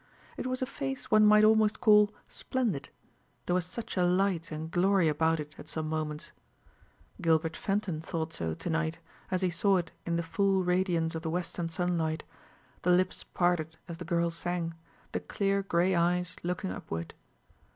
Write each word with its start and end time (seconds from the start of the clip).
It 0.35 0.47
was 0.47 0.63
a 0.63 0.65
face 0.65 1.11
one 1.11 1.27
might 1.27 1.43
almost 1.43 1.79
call 1.79 2.11
"splendid" 2.27 2.89
there 3.45 3.53
was 3.53 3.67
such 3.67 3.95
a 3.95 4.03
light 4.03 4.51
and 4.51 4.71
glory 4.71 5.07
about 5.07 5.39
it 5.39 5.53
at 5.59 5.67
some 5.67 5.87
moments. 5.87 6.31
Gilbert 7.21 7.55
Fenton 7.55 8.01
thought 8.01 8.33
so 8.33 8.55
to 8.55 8.69
night, 8.71 8.97
as 9.29 9.43
he 9.43 9.51
saw 9.51 9.77
it 9.77 9.91
in 10.07 10.15
the 10.15 10.23
full 10.23 10.63
radiance 10.63 11.13
of 11.13 11.21
the 11.21 11.29
western 11.29 11.69
sunlight, 11.69 12.23
the 12.81 12.89
lips 12.89 13.23
parted 13.23 13.77
as 13.87 13.99
the 13.99 14.03
girl 14.05 14.31
sang, 14.31 14.73
the 15.11 15.19
clear 15.19 15.61
gray 15.61 15.93
eyes 15.93 16.35
looking 16.41 16.71
upward. 16.71 17.13